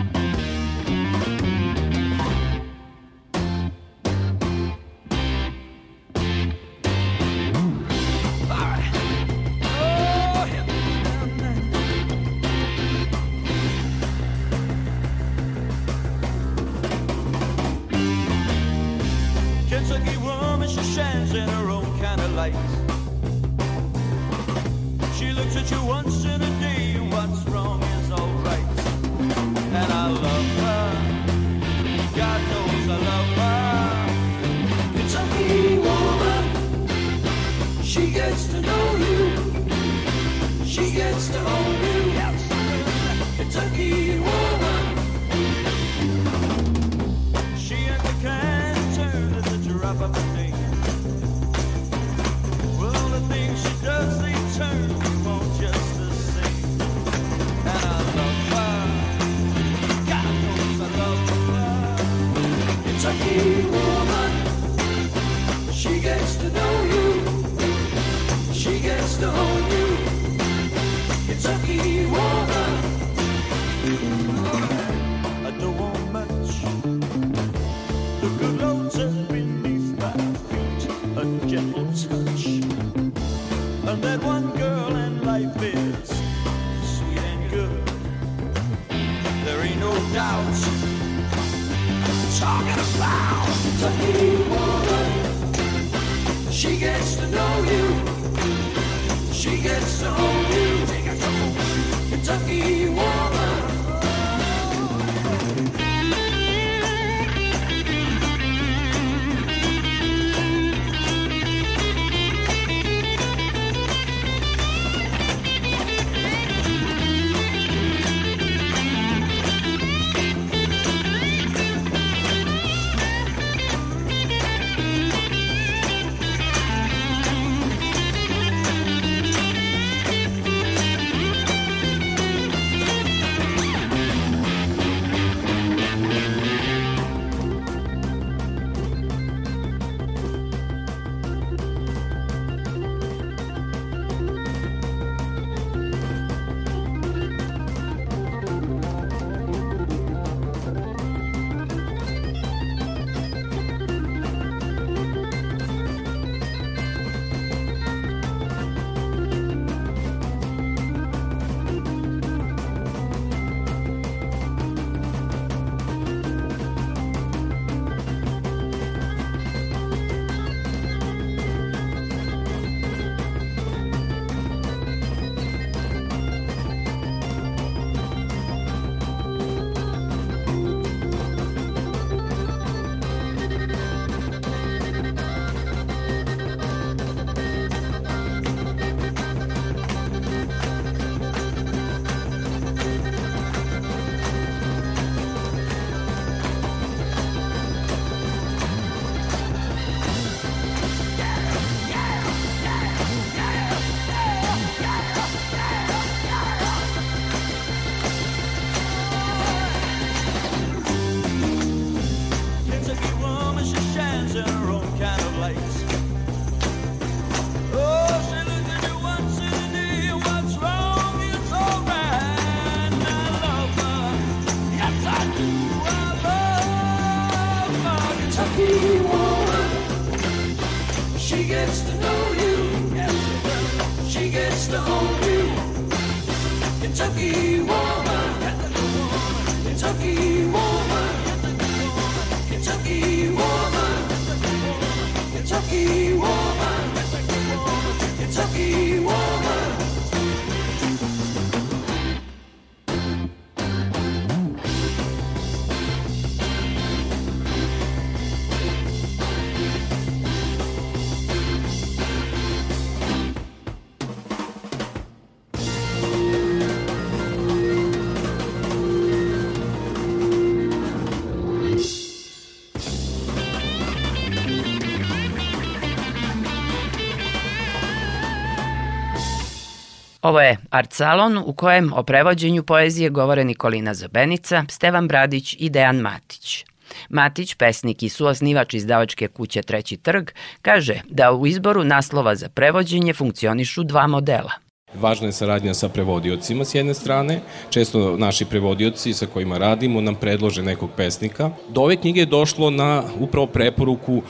Ovo 280.24 280.42
je 280.42 280.58
Art 280.70 280.94
Salon 280.94 281.38
u 281.38 281.54
kojem 281.54 281.94
o 281.94 282.04
prevođenju 282.04 282.64
poezije 282.64 283.10
govore 283.10 283.44
Nikolina 283.44 283.94
Zabenica, 283.94 284.66
Stevan 284.70 285.08
Bradić 285.08 285.56
i 285.60 285.70
Dejan 285.70 285.98
Matić. 285.98 286.66
Matić, 287.10 287.56
pesnik 287.56 288.04
i 288.04 288.10
suosnivač 288.10 288.74
izdavačke 288.74 289.28
kuće 289.28 289.62
Treći 289.62 289.98
trg, 289.98 290.30
kaže 290.62 291.02
da 291.10 291.32
u 291.32 291.48
izboru 291.48 291.84
naslova 291.84 292.36
za 292.36 292.50
prevođenje 292.50 293.14
funkcionišu 293.14 293.84
dva 293.84 294.08
modela. 294.08 294.52
Važna 294.94 295.28
je 295.28 295.32
saradnja 295.32 295.74
sa 295.74 295.90
prevodiocima 295.90 296.66
s 296.66 296.76
jedne 296.76 296.94
strane. 296.94 297.40
Često 297.70 298.18
naši 298.18 298.46
prevodioci 298.46 299.14
sa 299.14 299.26
kojima 299.26 299.58
radimo 299.58 300.02
nam 300.02 300.16
predlože 300.16 300.64
nekog 300.64 300.90
pesnika. 300.98 301.50
Do 301.70 301.82
ove 301.82 301.96
knjige 301.96 302.20
je 302.20 302.26
došlo 302.26 302.70
na 302.70 303.04
upravo 303.20 303.48
preporuku 303.48 304.22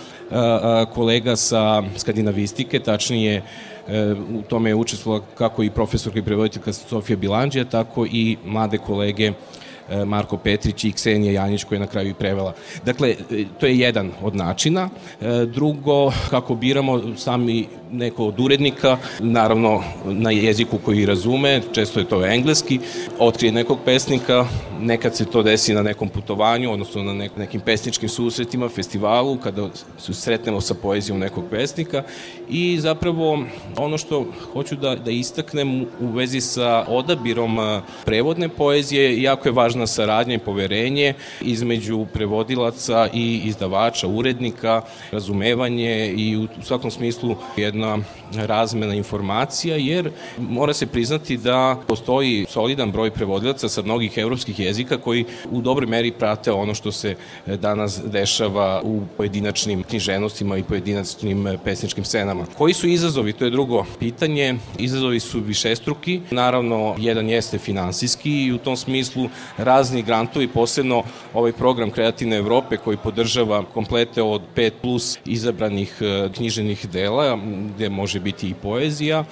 kolega 0.93 1.35
sa 1.35 1.83
skandinavistike, 1.97 2.79
tačnije 2.79 3.43
u 4.33 4.41
tome 4.41 4.69
je 4.69 4.75
učestvovala 4.75 5.23
kako 5.37 5.63
i 5.63 5.69
profesorka 5.69 6.19
i 6.19 6.23
prevoditeljka 6.23 6.73
Sofija 6.73 7.17
Bilanđija, 7.17 7.65
tako 7.65 8.05
i 8.05 8.37
mlade 8.45 8.77
kolege 8.77 9.25
e, 9.25 9.33
Marko 10.05 10.37
Petrić 10.37 10.83
i 10.83 10.91
Ksenija 10.91 11.31
Janjić 11.31 11.63
koja 11.63 11.75
je 11.75 11.79
na 11.79 11.87
kraju 11.87 12.09
i 12.09 12.13
prevela. 12.13 12.53
Dakle, 12.85 13.09
e, 13.09 13.45
to 13.59 13.65
je 13.65 13.79
jedan 13.79 14.11
od 14.21 14.35
načina. 14.35 14.89
Drugo, 15.47 16.11
kako 16.29 16.55
biramo 16.55 17.17
sami 17.17 17.67
neko 17.93 18.27
od 18.27 18.39
urednika, 18.39 18.97
naravno 19.19 19.83
na 20.05 20.31
jeziku 20.31 20.77
koji 20.77 21.05
razume, 21.05 21.61
često 21.71 21.99
je 21.99 22.05
to 22.05 22.25
engleski, 22.25 22.79
otkrije 23.19 23.51
nekog 23.51 23.77
pesnika, 23.85 24.45
nekad 24.79 25.15
se 25.15 25.25
to 25.25 25.43
desi 25.43 25.73
na 25.73 25.81
nekom 25.81 26.09
putovanju, 26.09 26.71
odnosno 26.71 27.03
na 27.03 27.27
nekim 27.37 27.61
pesničkim 27.61 28.09
susretima, 28.09 28.69
festivalu, 28.69 29.37
kada 29.37 29.69
se 29.97 30.13
sretnemo 30.13 30.61
sa 30.61 30.73
poezijom 30.73 31.19
nekog 31.19 31.43
pesnika 31.51 32.03
i 32.49 32.79
zapravo 32.79 33.43
ono 33.77 33.97
što 33.97 34.25
hoću 34.53 34.75
da, 34.75 34.95
da 34.95 35.11
istaknem 35.11 35.85
u 35.99 36.07
vezi 36.13 36.41
sa 36.41 36.85
odabirom 36.87 37.81
prevodne 38.05 38.49
poezije, 38.49 39.21
jako 39.21 39.47
je 39.47 39.51
važna 39.73 39.87
saradnja 39.87 40.35
i 40.35 40.39
poverenje 40.39 41.13
između 41.41 42.05
prevodilaca 42.13 43.07
i 43.13 43.41
izdavača, 43.45 44.07
urednika, 44.07 44.81
razumevanje 45.11 46.13
i 46.17 46.37
u 46.37 46.47
svakom 46.63 46.91
smislu 46.91 47.35
jedna 47.57 47.97
razmena 48.35 48.93
informacija, 48.93 49.75
jer 49.75 50.11
mora 50.37 50.73
se 50.73 50.87
priznati 50.87 51.37
da 51.37 51.77
postoji 51.87 52.45
solidan 52.49 52.91
broj 52.91 53.11
prevodilaca 53.11 53.69
sa 53.69 53.81
mnogih 53.81 54.17
evropskih 54.17 54.59
jezika 54.59 54.97
koji 54.97 55.25
u 55.51 55.61
dobroj 55.61 55.87
meri 55.87 56.11
prate 56.11 56.51
ono 56.51 56.73
što 56.73 56.91
se 56.91 57.15
danas 57.45 58.01
dešava 58.05 58.81
u 58.83 59.01
pojedinačnim 59.17 59.83
knjiženostima 59.83 60.57
i 60.57 60.63
pojedinačnim 60.63 61.57
pesničkim 61.63 62.05
scenama. 62.05 62.45
Koji 62.57 62.73
su 62.73 62.87
izazovi? 62.87 63.33
To 63.33 63.45
je 63.45 63.51
drugo 63.51 63.85
pitanje. 63.99 64.55
Izazovi 64.77 65.19
su 65.19 65.39
višestruki. 65.39 66.21
Naravno, 66.31 66.95
jedan 66.97 67.29
jeste 67.29 67.57
finansijski 67.57 68.43
i 68.43 68.53
u 68.53 68.57
tom 68.57 68.77
smislu 68.77 69.29
razni 69.63 70.01
grantovi, 70.01 70.47
posebno 70.47 71.03
ovaj 71.33 71.51
program 71.51 71.91
Kreativne 71.91 72.37
Evrope 72.37 72.77
koji 72.77 72.97
podržava 72.97 73.63
komplete 73.73 74.21
od 74.21 74.41
5 74.55 74.71
plus 74.81 75.17
izabranih 75.25 75.97
eh, 76.01 76.29
knjiženih 76.35 76.89
dela, 76.89 77.39
gde 77.75 77.89
može 77.89 78.19
biti 78.19 78.49
i 78.49 78.53
poezija 78.53 79.23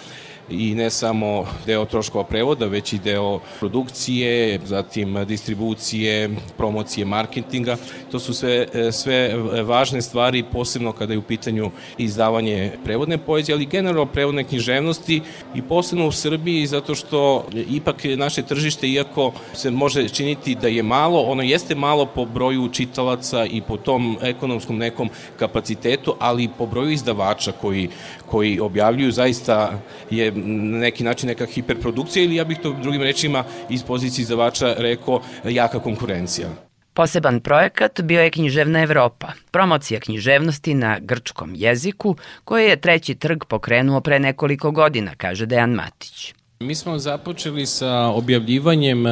i 0.52 0.76
ne 0.76 0.90
samo 0.90 1.46
deo 1.66 1.86
troškova 1.86 2.24
prevoda, 2.24 2.66
već 2.66 2.94
i 2.94 3.00
deo 3.00 3.40
produkcije, 3.60 4.60
zatim 4.66 5.26
distribucije, 5.26 6.30
promocije, 6.58 7.06
marketinga. 7.06 7.78
To 8.12 8.20
su 8.20 8.34
sve, 8.34 8.68
sve 8.92 9.36
važne 9.64 10.02
stvari, 10.02 10.44
posebno 10.44 10.92
kada 10.92 11.14
je 11.14 11.20
u 11.20 11.22
pitanju 11.22 11.72
izdavanje 11.98 12.72
prevodne 12.84 13.18
poezije, 13.18 13.56
ali 13.56 13.66
generalno 13.66 14.06
prevodne 14.06 14.44
književnosti 14.44 15.22
i 15.56 15.62
posebno 15.62 16.08
u 16.08 16.12
Srbiji, 16.12 16.68
zato 16.68 16.96
što 16.96 17.46
ipak 17.70 18.04
naše 18.18 18.42
tržište, 18.42 18.88
iako 18.88 19.32
se 19.54 19.72
može 19.72 20.10
činiti 20.10 20.56
da 20.56 20.68
je 20.68 20.84
malo, 20.84 21.22
ono 21.22 21.44
jeste 21.44 21.76
malo 21.76 22.06
po 22.06 22.26
broju 22.26 22.70
čitalaca 22.70 23.46
i 23.46 23.62
po 23.62 23.78
tom 23.78 24.18
ekonomskom 24.22 24.78
nekom 24.78 25.10
kapacitetu, 25.40 26.16
ali 26.20 26.50
po 26.58 26.66
broju 26.66 26.92
izdavača 26.92 27.52
koji, 27.52 27.90
koji 28.26 28.60
objavljuju, 28.60 29.12
zaista 29.12 29.80
je 30.10 30.32
neki 30.80 31.04
način 31.04 31.28
neka 31.28 31.46
hiperprodukcija 31.46 32.24
ili 32.24 32.36
ja 32.36 32.44
bih 32.44 32.58
to 32.64 32.74
drugim 32.82 33.02
rečima 33.02 33.44
iz 33.70 33.84
pozicije 33.84 34.24
izdavača 34.24 34.74
rekao 34.78 35.22
jaka 35.44 35.80
konkurencija. 35.80 36.50
Poseban 36.94 37.40
projekat 37.40 38.02
bio 38.02 38.22
je 38.22 38.32
Književna 38.32 38.82
Evropa, 38.84 39.28
promocija 39.52 40.00
književnosti 40.00 40.74
na 40.74 41.00
grčkom 41.00 41.52
jeziku, 41.56 42.16
koje 42.44 42.70
je 42.70 42.82
treći 42.82 43.16
trg 43.16 43.44
pokrenuo 43.48 44.02
pre 44.02 44.20
nekoliko 44.20 44.72
godina, 44.72 45.12
kaže 45.18 45.46
Dejan 45.46 45.72
Matić. 45.72 46.34
Mi 46.62 46.76
smo 46.76 47.00
započeli 47.00 47.65
sa 47.65 48.08
objavljivanjem, 48.08 49.08
e, 49.08 49.12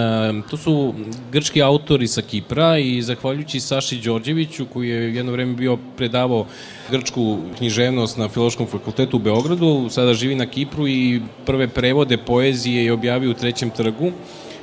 to 0.49 0.57
su 0.57 0.93
grčki 1.31 1.62
autori 1.62 2.07
sa 2.07 2.21
Kipra 2.21 2.77
i 2.77 3.01
zahvaljujući 3.01 3.59
Saši 3.59 4.01
Đorđeviću 4.01 4.65
koji 4.65 4.89
je 4.89 5.15
jedno 5.15 5.31
vreme 5.31 5.53
bio 5.53 5.77
predavao 5.97 6.45
grčku 6.91 7.38
književnost 7.57 8.17
na 8.17 8.29
Filološkom 8.29 8.67
fakultetu 8.67 9.17
u 9.17 9.19
Beogradu, 9.19 9.88
sada 9.89 10.13
živi 10.13 10.35
na 10.35 10.45
Kipru 10.45 10.88
i 10.88 11.21
prve 11.45 11.67
prevode 11.67 12.17
poezije 12.17 12.85
je 12.85 12.93
objavio 12.93 13.31
u 13.31 13.33
trećem 13.33 13.69
trgu. 13.69 14.12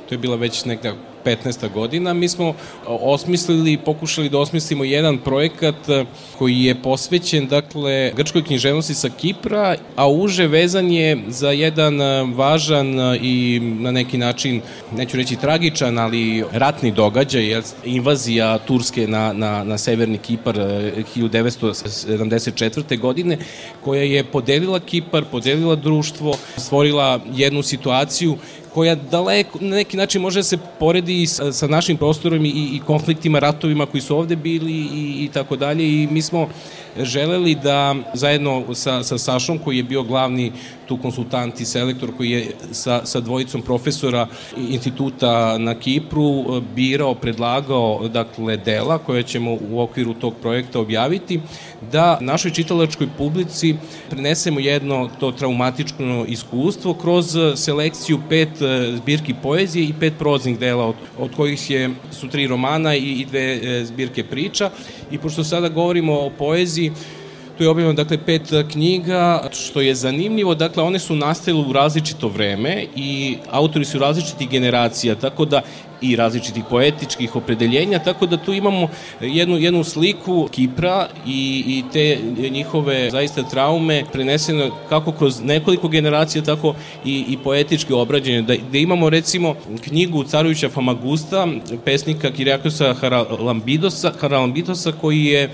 To 0.09 0.15
je 0.15 0.19
bila 0.19 0.35
već 0.35 0.65
neka 0.65 0.93
15. 1.27 1.73
godina, 1.73 2.13
mi 2.13 2.29
smo 2.29 2.53
osmislili 2.85 3.77
pokušali 3.77 4.29
da 4.29 4.39
osmislimo 4.39 4.83
jedan 4.83 5.17
projekat 5.17 5.89
e, 5.89 6.05
koji 6.37 6.63
je 6.63 6.81
posvećen 6.81 7.47
dakle 7.47 8.11
grčkoj 8.15 8.43
književnosti 8.43 8.93
sa 8.93 9.09
Kipra, 9.09 9.75
a 9.95 10.07
uže 10.07 10.47
vezan 10.47 10.91
je 10.91 11.17
za 11.27 11.51
jedan 11.51 12.01
e, 12.01 12.23
važan 12.35 12.99
e, 12.99 13.19
i 13.21 13.59
na 13.59 13.91
neki 13.91 14.17
način, 14.17 14.61
neću 14.95 15.17
reći 15.17 15.35
tragičan, 15.35 15.97
ali 15.97 16.43
ratni 16.51 16.91
događaj, 16.91 17.61
invazija 17.85 18.57
Turske 18.57 19.07
na, 19.07 19.33
na, 19.33 19.63
na 19.63 19.77
severni 19.77 20.17
Kipar 20.17 20.55
1974. 20.55 22.99
godine, 22.99 23.37
koja 23.83 24.03
je 24.03 24.23
podelila 24.23 24.79
Kipar, 24.79 25.25
podelila 25.31 25.75
društvo, 25.75 26.37
stvorila 26.57 27.19
jednu 27.33 27.63
situaciju 27.63 28.37
koja 28.77 28.95
daleko, 28.95 29.57
na 29.61 29.75
neki 29.75 29.97
način 29.97 30.21
može 30.21 30.39
da 30.39 30.43
se 30.43 30.57
poredi 30.79 31.16
sa, 31.25 31.53
sa 31.53 31.67
našim 31.67 31.97
prostorom 31.97 32.45
i, 32.45 32.49
i 32.49 32.81
konfliktima, 32.85 33.39
ratovima 33.39 33.85
koji 33.85 34.01
su 34.01 34.17
ovde 34.17 34.35
bili 34.35 34.71
i, 34.71 35.25
i 35.25 35.29
tako 35.33 35.55
dalje 35.55 36.03
i 36.03 36.07
mi 36.11 36.21
smo 36.21 36.49
želeli 36.99 37.55
da 37.55 37.95
zajedno 38.13 38.75
sa, 38.75 39.03
sa 39.03 39.17
Sašom 39.17 39.57
koji 39.57 39.77
je 39.77 39.83
bio 39.83 40.03
glavni 40.03 40.51
tu 40.87 40.97
konsultant 40.97 41.59
i 41.59 41.65
selektor 41.65 42.11
koji 42.17 42.29
je 42.29 42.51
sa, 42.71 43.05
sa 43.05 43.19
dvojicom 43.19 43.61
profesora 43.61 44.27
instituta 44.57 45.57
na 45.57 45.75
Kipru 45.75 46.61
birao, 46.75 47.15
predlagao 47.15 48.07
dakle 48.07 48.57
dela 48.57 48.97
koje 48.97 49.23
ćemo 49.23 49.57
u 49.69 49.81
okviru 49.81 50.13
tog 50.13 50.33
projekta 50.41 50.79
objaviti 50.79 51.39
da 51.91 52.17
našoj 52.21 52.51
čitalačkoj 52.51 53.07
publici 53.17 53.75
prenesemo 54.09 54.59
jedno 54.59 55.09
to 55.19 55.31
traumatično 55.31 56.25
iskustvo 56.27 56.93
kroz 56.93 57.37
selekciju 57.55 58.19
pet 58.29 58.61
e, 58.61 58.95
zbirki 58.97 59.33
poezije 59.43 59.85
i 59.85 59.93
pet 59.99 60.13
proznih 60.19 60.59
dela 60.59 60.85
od, 60.85 60.95
od 61.19 61.35
kojih 61.35 61.69
je, 61.69 61.89
su 62.11 62.27
tri 62.27 62.47
romana 62.47 62.95
i, 62.95 63.11
i 63.11 63.25
dve 63.25 63.59
e, 63.63 63.85
zbirke 63.85 64.23
priča. 64.23 64.69
I 65.11 65.17
pošto 65.17 65.43
sada 65.43 65.69
govorimo 65.69 66.13
o 66.13 66.29
poeziji 66.29 66.76
Tu 67.57 67.63
je 67.63 67.69
objavljeno 67.69 67.93
dakle 67.93 68.17
pet 68.25 68.53
e, 68.53 68.63
knjiga, 68.71 69.49
što 69.51 69.81
je 69.81 69.95
zanimljivo, 69.95 70.55
dakle 70.55 70.83
one 70.83 70.99
su 70.99 71.15
nastale 71.15 71.59
u 71.59 71.73
različito 71.73 72.27
vreme 72.27 72.85
i 72.95 73.37
autori 73.49 73.85
su 73.85 73.99
različitih 73.99 74.49
generacija, 74.49 75.15
tako 75.15 75.45
da 75.45 75.61
i 76.01 76.15
različitih 76.15 76.63
poetičkih 76.69 77.35
opredeljenja, 77.35 77.99
tako 77.99 78.25
da 78.25 78.37
tu 78.37 78.53
imamo 78.53 78.89
jednu, 79.21 79.57
jednu 79.57 79.83
sliku 79.83 80.47
Kipra 80.51 81.07
i, 81.27 81.63
i 81.67 81.83
te 81.93 82.17
njihove 82.51 83.09
zaista 83.11 83.43
traume 83.43 84.03
prenesene 84.11 84.69
kako 84.89 85.11
kroz 85.11 85.41
nekoliko 85.43 85.87
generacija, 85.87 86.43
tako 86.43 86.75
i, 87.05 87.25
i 87.29 87.37
poetički 87.43 87.93
obrađenje. 87.93 88.41
Da, 88.41 88.55
da 88.71 88.77
imamo 88.77 89.09
recimo 89.09 89.55
knjigu 89.83 90.23
Carovića 90.23 90.69
Famagusta, 90.69 91.47
pesnika 91.85 92.31
Kiriakosa 92.31 92.93
Haralambidosa, 92.93 94.13
Haralambidosa 94.19 94.91
koji 94.91 95.25
je 95.25 95.49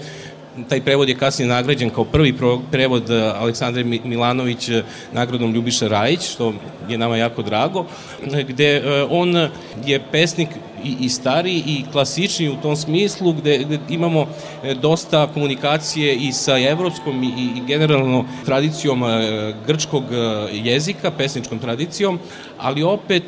taj 0.69 0.81
prevod 0.81 1.09
je 1.09 1.15
kasnije 1.15 1.47
nagrađen 1.47 1.89
kao 1.89 2.05
prvi 2.05 2.33
prevod 2.71 3.09
eh, 3.09 3.31
Aleksandre 3.35 3.83
Milanović 3.83 4.69
eh, 4.69 4.83
nagradom 5.13 5.53
Ljubiša 5.53 5.87
Rajić, 5.87 6.21
što 6.21 6.53
je 6.89 6.97
nama 6.97 7.17
jako 7.17 7.41
drago, 7.41 7.85
gde 8.47 8.75
eh, 8.75 9.05
on 9.09 9.49
je 9.85 10.01
pesnik 10.11 10.49
i, 10.83 10.95
i 10.99 11.09
stariji 11.09 11.63
i 11.67 11.83
klasični 11.91 12.49
u 12.49 12.55
tom 12.55 12.75
smislu 12.75 13.33
gde, 13.33 13.57
gde 13.57 13.79
imamo 13.89 14.27
dosta 14.81 15.27
komunikacije 15.27 16.15
i 16.15 16.31
sa 16.31 16.57
evropskom 16.59 17.23
i, 17.23 17.27
i 17.27 17.61
generalno 17.67 18.25
tradicijom 18.45 19.03
grčkog 19.67 20.03
jezika, 20.51 21.11
pesničkom 21.11 21.59
tradicijom, 21.59 22.19
ali 22.57 22.83
opet 22.83 23.23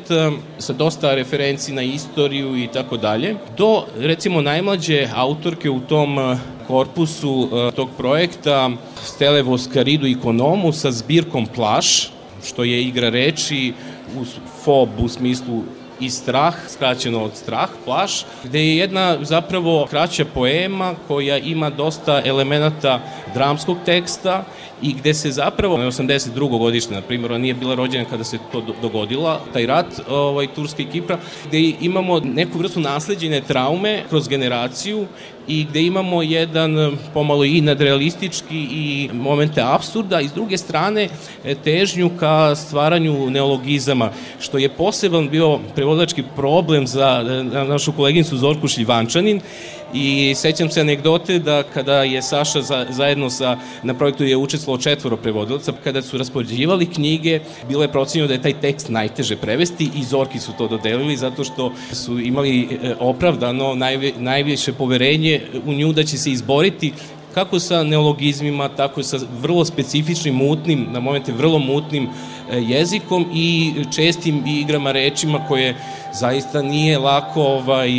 sa 0.58 0.72
dosta 0.72 1.14
referenci 1.14 1.72
na 1.72 1.82
istoriju 1.82 2.56
i 2.56 2.66
tako 2.66 2.96
dalje, 2.96 3.34
do 3.58 3.84
recimo 3.98 4.40
najmlađe 4.40 5.08
autorke 5.14 5.70
u 5.70 5.80
tom 5.80 6.38
korpusu 6.66 7.48
tog 7.76 7.88
projekta 7.96 8.70
Stele 9.02 9.42
Voskaridu 9.42 10.06
ikonomu 10.06 10.72
sa 10.72 10.90
zbirkom 10.90 11.46
Plaš, 11.46 12.10
što 12.44 12.64
je 12.64 12.82
igra 12.82 13.08
reči 13.08 13.72
u 14.20 14.24
fob 14.64 14.88
u 14.98 15.08
smislu 15.08 15.62
i 16.00 16.10
strah, 16.10 16.54
skraćeno 16.68 17.24
od 17.24 17.36
strah, 17.36 17.68
plaš, 17.84 18.24
gde 18.44 18.60
je 18.60 18.76
jedna 18.76 19.18
zapravo 19.20 19.86
kraća 19.90 20.24
poema 20.24 20.94
koja 21.08 21.38
ima 21.38 21.70
dosta 21.70 22.22
elemenata 22.24 23.00
dramskog 23.34 23.76
teksta 23.84 24.44
i 24.82 24.92
gde 24.92 25.14
se 25.14 25.30
zapravo, 25.30 25.76
82. 25.76 26.58
godišnje, 26.58 26.96
na 26.96 27.02
primjer, 27.02 27.32
ona 27.32 27.38
nije 27.38 27.54
bila 27.54 27.74
rođena 27.74 28.04
kada 28.04 28.24
se 28.24 28.38
to 28.52 28.62
dogodila, 28.82 29.40
taj 29.52 29.66
rat 29.66 29.86
ovaj, 30.08 30.46
Turske 30.54 30.82
i 30.82 30.86
Kipra, 30.86 31.18
gde 31.48 31.58
imamo 31.80 32.20
neku 32.20 32.58
vrstu 32.58 32.80
nasleđene 32.80 33.40
traume 33.40 34.02
kroz 34.08 34.28
generaciju 34.28 35.06
i 35.48 35.64
gde 35.70 35.82
imamo 35.82 36.22
jedan 36.22 36.96
pomalo 37.14 37.44
i 37.44 37.60
nadrealistički 37.60 38.56
i 38.70 39.10
momente 39.12 39.62
absurda 39.64 40.20
i 40.20 40.28
s 40.28 40.32
druge 40.32 40.58
strane 40.58 41.08
e, 41.44 41.54
težnju 41.54 42.10
ka 42.20 42.54
stvaranju 42.54 43.30
neologizama, 43.30 44.10
što 44.40 44.58
je 44.58 44.68
poseban 44.68 45.28
bio 45.28 45.58
prevodilački 45.74 46.22
problem 46.36 46.86
za 46.86 47.24
e, 47.28 47.64
našu 47.64 47.92
koleginicu 47.92 48.36
Zorku 48.36 48.68
Šljivančanin 48.68 49.40
i 49.96 50.34
sećam 50.34 50.70
se 50.70 50.80
anegdote 50.80 51.38
da 51.38 51.62
kada 51.62 52.02
je 52.02 52.22
Saša 52.22 52.62
za, 52.62 52.86
zajedno 52.90 53.30
sa, 53.30 53.56
na 53.82 53.94
projektu 53.94 54.24
je 54.24 54.36
učestvovao 54.36 54.82
četvoro 54.82 55.16
prevodilaca, 55.16 55.72
kada 55.84 56.02
su 56.02 56.18
raspoređivali 56.18 56.86
knjige, 56.86 57.40
bilo 57.68 57.82
je 57.82 57.92
procenjeno 57.92 58.28
da 58.28 58.34
je 58.34 58.42
taj 58.42 58.60
tekst 58.60 58.88
najteže 58.88 59.36
prevesti 59.36 59.90
i 59.96 60.04
Zorki 60.04 60.38
su 60.38 60.52
to 60.58 60.68
dodelili 60.68 61.16
zato 61.16 61.44
što 61.44 61.72
su 61.92 62.20
imali 62.20 62.68
e, 62.82 62.94
opravdano 63.00 63.74
najve, 63.74 64.12
najviše 64.18 64.72
poverenje 64.72 65.40
u 65.66 65.72
nju 65.72 65.92
da 65.92 66.04
će 66.04 66.18
se 66.18 66.30
izboriti 66.30 66.92
kako 67.34 67.58
sa 67.60 67.82
neologizmima, 67.82 68.68
tako 68.68 69.02
sa 69.02 69.18
vrlo 69.40 69.64
specifičnim, 69.64 70.34
mutnim, 70.34 70.86
na 70.92 71.00
momente 71.00 71.32
vrlo 71.32 71.58
mutnim 71.58 72.04
e, 72.04 72.08
jezikom 72.60 73.26
i 73.34 73.74
čestim 73.94 74.42
igrama 74.46 74.92
rečima 74.92 75.46
koje 75.48 75.74
zaista 76.12 76.62
nije 76.62 76.98
lako 76.98 77.42
ovaj, 77.42 77.90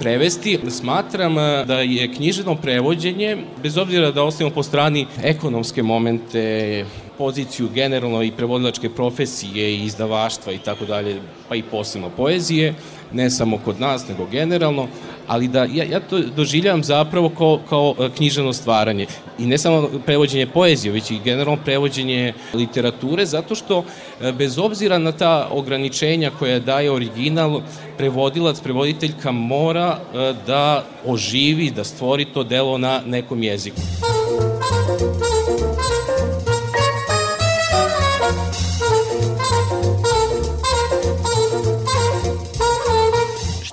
prevesti. 0.00 0.58
Smatram 0.70 1.38
eh, 1.38 1.64
da 1.66 1.80
je 1.80 2.12
književno 2.14 2.56
prevođenje, 2.56 3.36
bez 3.62 3.76
obzira 3.78 4.10
da 4.10 4.22
ostavimo 4.22 4.54
po 4.54 4.62
strani 4.62 5.06
ekonomske 5.22 5.82
momente, 5.82 6.84
poziciju 7.18 7.68
generalno 7.74 8.22
i 8.22 8.32
prevodilačke 8.32 8.88
profesije 8.88 9.74
i 9.74 9.84
izdavaštva 9.84 10.52
i 10.52 10.58
tako 10.58 10.84
dalje, 10.84 11.20
pa 11.48 11.56
i 11.56 11.62
posebno 11.62 12.10
poezije, 12.16 12.74
ne 13.12 13.30
samo 13.30 13.58
kod 13.64 13.80
nas, 13.80 14.08
nego 14.08 14.26
generalno, 14.26 14.88
ali 15.26 15.48
da 15.48 15.64
ja, 15.64 15.84
ja 15.84 16.00
to 16.00 16.18
doživljam 16.36 16.84
zapravo 16.84 17.28
kao, 17.28 17.60
kao 17.68 17.94
e, 18.00 18.08
knjiženo 18.16 18.52
stvaranje. 18.52 19.06
I 19.38 19.46
ne 19.46 19.58
samo 19.58 19.88
prevođenje 20.06 20.46
poezije, 20.46 20.92
već 20.92 21.10
i 21.10 21.20
generalno 21.24 21.62
prevođenje 21.64 22.32
literature, 22.54 23.26
zato 23.26 23.54
što 23.54 23.84
e, 24.20 24.32
bez 24.32 24.58
obzira 24.58 24.98
na 24.98 25.12
ta 25.12 25.48
ograničenja 25.50 26.30
koja 26.38 26.58
daje 26.58 26.92
original, 26.92 27.60
prevodilac, 27.96 28.60
prevoditeljka 28.60 29.30
mora 29.30 29.98
e, 29.98 30.34
da 30.46 30.84
oživi, 31.06 31.70
da 31.70 31.84
stvori 31.84 32.24
to 32.24 32.44
delo 32.44 32.78
na 32.78 33.00
nekom 33.06 33.42
jeziku. 33.42 33.80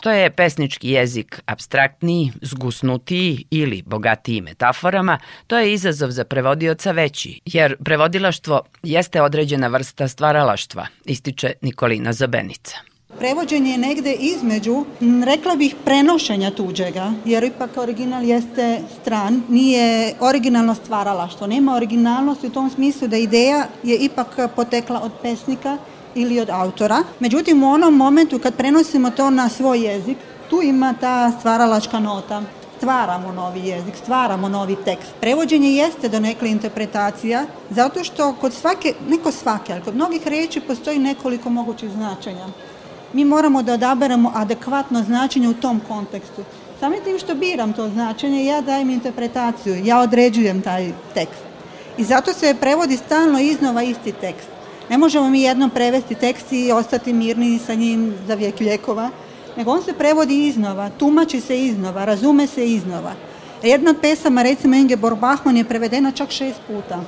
Što 0.07 0.11
je 0.11 0.31
pesnički 0.31 0.89
jezik 0.89 1.41
abstraktniji, 1.45 2.31
zgusnutiji 2.41 3.45
ili 3.51 3.81
bogatiji 3.85 4.41
metaforama, 4.41 5.19
to 5.47 5.57
je 5.57 5.73
izazov 5.73 6.09
za 6.11 6.23
prevodioca 6.23 6.91
veći, 6.91 7.41
jer 7.45 7.75
prevodilaštvo 7.83 8.61
jeste 8.83 9.21
određena 9.21 9.67
vrsta 9.67 10.07
stvaralaštva, 10.07 10.87
ističe 11.05 11.53
Nikolina 11.61 12.13
Zabenica. 12.13 12.77
Prevođenje 13.19 13.71
je 13.71 13.77
negde 13.77 14.13
između, 14.13 14.85
rekla 15.25 15.55
bih, 15.55 15.75
prenošenja 15.85 16.51
tuđega, 16.51 17.13
jer 17.25 17.43
ipak 17.43 17.77
original 17.77 18.23
jeste 18.23 18.79
stran, 19.01 19.41
nije 19.49 20.13
originalno 20.19 20.75
stvaralaštvo, 20.75 21.47
nema 21.47 21.75
originalnosti 21.75 22.47
u 22.47 22.51
tom 22.51 22.69
smislu 22.69 23.07
da 23.07 23.17
ideja 23.17 23.67
je 23.83 23.97
ipak 23.97 24.37
potekla 24.55 25.01
od 25.01 25.11
pesnika 25.21 25.77
ili 26.15 26.39
od 26.39 26.49
autora. 26.49 27.03
Međutim, 27.19 27.63
u 27.63 27.71
onom 27.71 27.95
momentu 27.95 28.39
kad 28.39 28.55
prenosimo 28.55 29.09
to 29.09 29.29
na 29.29 29.49
svoj 29.49 29.79
jezik, 29.79 30.17
tu 30.49 30.61
ima 30.61 30.93
ta 30.99 31.31
stvaralačka 31.39 31.99
nota 31.99 32.41
stvaramo 32.77 33.31
novi 33.31 33.59
jezik, 33.59 33.95
stvaramo 33.95 34.49
novi 34.49 34.75
tekst. 34.85 35.11
Prevođenje 35.21 35.71
jeste 35.71 36.09
do 36.09 36.19
nekle 36.19 36.49
interpretacija, 36.49 37.45
zato 37.69 38.03
što 38.03 38.33
kod 38.41 38.53
svake, 38.53 38.93
ne 39.09 39.17
kod 39.17 39.33
svake, 39.33 39.73
ali 39.73 39.81
kod 39.81 39.95
mnogih 39.95 40.27
reči 40.27 40.59
postoji 40.59 40.99
nekoliko 40.99 41.49
mogućih 41.49 41.89
značenja. 41.89 42.45
Mi 43.13 43.25
moramo 43.25 43.63
da 43.63 43.73
odaberemo 43.73 44.31
adekvatno 44.35 45.03
značenje 45.03 45.49
u 45.49 45.53
tom 45.53 45.81
kontekstu. 45.87 46.43
Samim 46.79 47.03
tim 47.03 47.19
što 47.19 47.35
biram 47.35 47.73
to 47.73 47.89
značenje, 47.89 48.45
ja 48.45 48.61
dajem 48.61 48.89
interpretaciju, 48.89 49.85
ja 49.85 49.99
određujem 49.99 50.61
taj 50.61 50.91
tekst. 51.13 51.41
I 51.97 52.03
zato 52.03 52.33
se 52.33 52.55
prevodi 52.61 52.97
stalno 52.97 53.39
iznova 53.39 53.83
isti 53.83 54.11
tekst. 54.11 54.56
Ne 54.89 54.97
možemo 54.97 55.29
mi 55.29 55.41
jednom 55.41 55.69
prevesti 55.69 56.15
tekst 56.15 56.51
i 56.51 56.71
ostati 56.71 57.13
mirni 57.13 57.59
sa 57.65 57.73
njim 57.73 58.13
za 58.27 58.33
vijek 58.33 58.61
ljekova, 58.61 59.09
nego 59.57 59.71
on 59.71 59.83
se 59.83 59.93
prevodi 59.93 60.47
iznova, 60.47 60.89
tumači 60.89 61.41
se 61.41 61.65
iznova, 61.65 62.05
razume 62.05 62.47
se 62.47 62.67
iznova. 62.67 63.13
Jedna 63.63 63.91
od 63.91 63.97
pesama, 64.01 64.43
recimo 64.43 64.75
Ingeborg 64.75 65.19
Bachmann, 65.19 65.57
je 65.57 65.63
prevedena 65.63 66.11
čak 66.11 66.31
šest 66.31 66.59
puta. 66.67 67.01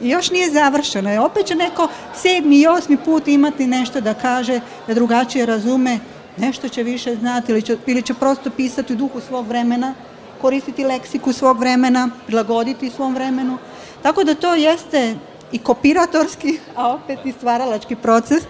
I 0.00 0.08
još 0.08 0.30
nije 0.30 0.50
završeno. 0.50 1.14
I 1.14 1.18
opet 1.18 1.46
će 1.46 1.54
neko 1.54 1.88
sedmi 2.14 2.60
i 2.60 2.66
osmi 2.66 2.96
put 2.96 3.28
imati 3.28 3.66
nešto 3.66 4.00
da 4.00 4.14
kaže, 4.14 4.60
da 4.86 4.94
drugačije 4.94 5.46
razume, 5.46 5.98
nešto 6.36 6.68
će 6.68 6.82
više 6.82 7.16
znati 7.16 7.52
ili 7.52 7.62
će, 7.62 7.76
ili 7.86 8.02
će 8.02 8.14
prosto 8.14 8.50
pisati 8.50 8.92
u 8.92 8.96
duhu 8.96 9.20
svog 9.20 9.46
vremena, 9.46 9.94
koristiti 10.40 10.84
leksiku 10.84 11.32
svog 11.32 11.58
vremena, 11.58 12.10
prilagoditi 12.26 12.90
svom 12.90 13.14
vremenu. 13.14 13.58
Tako 14.02 14.24
da 14.24 14.34
to 14.34 14.54
jeste 14.54 15.16
i 15.52 15.58
kopiratorski, 15.58 16.58
a 16.76 16.94
opet 16.94 17.18
i 17.24 17.32
stvaralački 17.32 17.96
proces. 17.96 18.42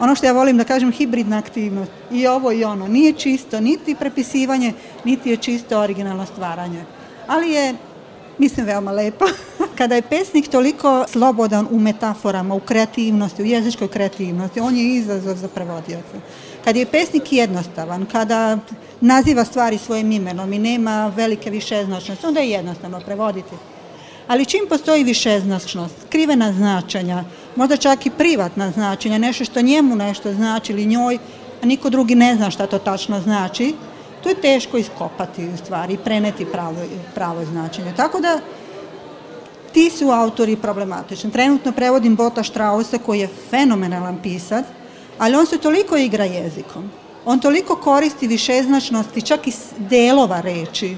Ono 0.00 0.14
što 0.14 0.26
ja 0.26 0.32
volim 0.32 0.56
da 0.56 0.64
kažem, 0.64 0.92
hibridna 0.92 1.38
aktivnost. 1.38 1.90
I 2.12 2.26
ovo 2.26 2.52
i 2.52 2.64
ono. 2.64 2.88
Nije 2.88 3.12
čisto 3.12 3.60
niti 3.60 3.94
prepisivanje, 3.94 4.72
niti 5.04 5.30
je 5.30 5.36
čisto 5.36 5.80
originalno 5.80 6.26
stvaranje. 6.26 6.84
Ali 7.26 7.50
je, 7.50 7.74
mislim, 8.38 8.66
veoma 8.66 8.92
lepo. 8.92 9.24
Kada 9.78 9.94
je 9.94 10.02
pesnik 10.02 10.48
toliko 10.48 11.04
slobodan 11.08 11.66
u 11.70 11.78
metaforama, 11.78 12.54
u 12.54 12.60
kreativnosti, 12.60 13.42
u 13.42 13.46
jezičkoj 13.46 13.88
kreativnosti, 13.88 14.60
on 14.60 14.76
je 14.76 14.96
izazov 14.96 15.36
za 15.36 15.48
prevodioca. 15.48 16.20
Kada 16.64 16.78
je 16.78 16.86
pesnik 16.86 17.32
jednostavan, 17.32 18.06
kada 18.06 18.58
naziva 19.00 19.44
stvari 19.44 19.78
svojim 19.78 20.12
imenom 20.12 20.52
i 20.52 20.58
nema 20.58 21.12
velike 21.16 21.50
višeznačnosti, 21.50 22.26
onda 22.26 22.40
je 22.40 22.50
jednostavno 22.50 23.00
prevoditi 23.00 23.54
ali 24.28 24.46
čim 24.46 24.66
postoji 24.68 25.04
višeznačnost, 25.04 25.94
skrivena 26.06 26.52
značenja, 26.52 27.24
možda 27.56 27.76
čak 27.76 28.06
i 28.06 28.10
privatna 28.10 28.70
značenja, 28.70 29.18
nešto 29.18 29.44
što 29.44 29.62
njemu 29.62 29.96
nešto 29.96 30.32
znači 30.32 30.72
ili 30.72 30.86
njoj, 30.86 31.18
a 31.62 31.66
niko 31.66 31.90
drugi 31.90 32.14
ne 32.14 32.34
zna 32.36 32.50
šta 32.50 32.66
to 32.66 32.78
tačno 32.78 33.20
znači, 33.20 33.74
to 34.22 34.28
je 34.28 34.40
teško 34.40 34.78
iskopati 34.78 35.48
u 35.54 35.56
stvari 35.56 35.94
i 35.94 35.98
preneti 36.04 36.44
pravo, 36.44 36.76
pravo 37.14 37.44
značenje. 37.44 37.92
Tako 37.96 38.20
da 38.20 38.40
ti 39.72 39.90
su 39.90 40.10
autori 40.10 40.56
problematični. 40.56 41.30
Trenutno 41.30 41.72
prevodim 41.72 42.16
Bota 42.16 42.42
Strausa 42.44 42.98
koji 42.98 43.20
je 43.20 43.28
fenomenalan 43.50 44.18
pisac, 44.22 44.64
ali 45.18 45.36
on 45.36 45.46
se 45.46 45.58
toliko 45.58 45.96
igra 45.96 46.24
jezikom. 46.24 46.90
On 47.24 47.40
toliko 47.40 47.76
koristi 47.76 48.26
višeznačnosti, 48.26 49.22
čak 49.22 49.46
i 49.46 49.52
delova 49.78 50.40
reči. 50.40 50.96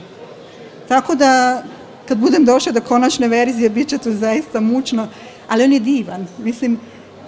Tako 0.88 1.14
da, 1.14 1.62
kad 2.10 2.18
budem 2.18 2.44
došla 2.44 2.72
do 2.72 2.80
konačne 2.80 3.28
verzije, 3.28 3.70
bit 3.70 3.88
će 3.88 3.98
to 3.98 4.10
zaista 4.12 4.60
mučno, 4.60 5.08
ali 5.48 5.64
on 5.64 5.72
je 5.72 5.80
divan. 5.80 6.26
Mislim, 6.38 6.78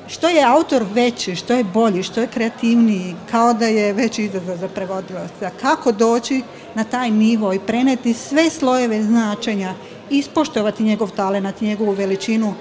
što 0.09 0.29
je 0.29 0.45
autor 0.45 0.85
veći, 0.95 1.37
što 1.37 1.55
je 1.55 1.65
bolji, 1.65 2.03
što 2.03 2.21
je 2.21 2.27
kreativniji, 2.27 3.15
kao 3.31 3.55
da 3.55 3.67
je 3.67 3.93
veći 3.93 4.25
izazov 4.25 4.57
za 4.57 4.69
prevodilaca. 4.69 5.51
Kako 5.61 5.93
doći 5.93 6.43
na 6.75 6.85
taj 6.85 7.11
nivo 7.11 7.53
i 7.53 7.61
preneti 7.67 8.15
sve 8.15 8.51
slojeve 8.51 9.03
značenja, 9.03 9.75
ispoštovati 10.11 10.83
njegov 10.83 11.11
talenat, 11.11 11.61
njegovu 11.61 11.93
veličinu, 11.93 12.55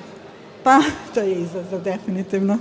pa 0.63 0.79
to 1.13 1.19
je 1.19 1.41
izazov 1.41 1.81
definitivno. 1.81 2.57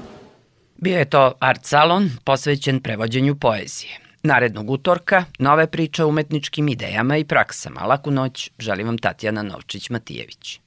Bio 0.77 0.99
je 0.99 1.11
to 1.11 1.33
art 1.41 1.65
salon 1.65 2.11
posvećen 2.25 2.81
prevođenju 2.81 3.37
poezije. 3.37 4.10
Narednog 4.23 4.71
utorka 4.71 5.25
nove 5.39 5.67
priče 5.67 6.05
o 6.05 6.09
umetničkim 6.09 6.69
idejama 6.69 7.17
i 7.17 7.25
praksama. 7.25 7.81
Laku 7.81 8.11
noć, 8.11 8.51
želim 8.59 8.87
vam 8.87 8.99
Tatjana 8.99 9.43
Novčić-Matijević. 9.43 10.59